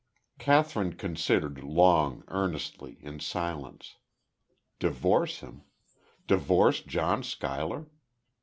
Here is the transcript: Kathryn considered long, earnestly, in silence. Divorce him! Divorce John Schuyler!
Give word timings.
Kathryn 0.39 0.93
considered 0.93 1.63
long, 1.63 2.23
earnestly, 2.27 2.97
in 3.01 3.19
silence. 3.19 3.97
Divorce 4.79 5.41
him! 5.41 5.61
Divorce 6.25 6.81
John 6.81 7.21
Schuyler! 7.21 7.85